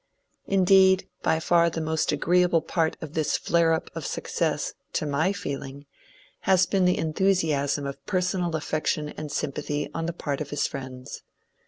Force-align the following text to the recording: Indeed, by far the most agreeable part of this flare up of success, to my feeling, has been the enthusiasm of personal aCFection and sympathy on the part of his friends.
Indeed, 0.47 1.07
by 1.21 1.39
far 1.39 1.69
the 1.69 1.79
most 1.79 2.11
agreeable 2.11 2.63
part 2.63 2.97
of 3.01 3.13
this 3.13 3.37
flare 3.37 3.71
up 3.71 3.91
of 3.93 4.03
success, 4.03 4.73
to 4.93 5.05
my 5.05 5.31
feeling, 5.31 5.85
has 6.39 6.65
been 6.65 6.85
the 6.85 6.97
enthusiasm 6.97 7.85
of 7.85 8.03
personal 8.07 8.49
aCFection 8.49 9.13
and 9.15 9.31
sympathy 9.31 9.91
on 9.93 10.07
the 10.07 10.13
part 10.13 10.41
of 10.41 10.49
his 10.49 10.65
friends. 10.65 11.21